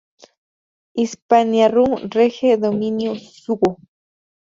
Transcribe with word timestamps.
Hispaniarum 0.99 1.91
Rege 2.15 2.57
domino 2.65 3.13
suo". 3.37 3.75